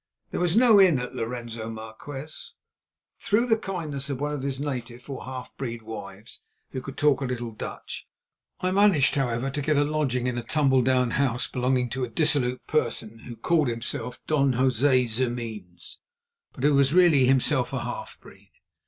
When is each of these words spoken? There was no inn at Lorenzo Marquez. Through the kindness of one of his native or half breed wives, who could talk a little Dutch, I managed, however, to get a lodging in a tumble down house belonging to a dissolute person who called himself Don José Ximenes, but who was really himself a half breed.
There 0.31 0.39
was 0.39 0.57
no 0.57 0.81
inn 0.81 0.97
at 0.97 1.13
Lorenzo 1.15 1.69
Marquez. 1.69 2.53
Through 3.19 3.45
the 3.45 3.55
kindness 3.55 4.09
of 4.09 4.19
one 4.19 4.31
of 4.33 4.41
his 4.41 4.59
native 4.59 5.07
or 5.07 5.25
half 5.25 5.55
breed 5.57 5.83
wives, 5.83 6.41
who 6.71 6.81
could 6.81 6.97
talk 6.97 7.21
a 7.21 7.25
little 7.25 7.51
Dutch, 7.51 8.07
I 8.61 8.71
managed, 8.71 9.13
however, 9.13 9.51
to 9.51 9.61
get 9.61 9.77
a 9.77 9.83
lodging 9.83 10.25
in 10.25 10.39
a 10.39 10.43
tumble 10.43 10.81
down 10.81 11.11
house 11.11 11.45
belonging 11.45 11.87
to 11.91 12.03
a 12.03 12.09
dissolute 12.09 12.65
person 12.65 13.19
who 13.19 13.35
called 13.35 13.67
himself 13.67 14.19
Don 14.25 14.53
José 14.53 15.07
Ximenes, 15.07 15.99
but 16.53 16.63
who 16.63 16.73
was 16.73 16.95
really 16.95 17.25
himself 17.27 17.71
a 17.71 17.83
half 17.83 18.19
breed. 18.19 18.51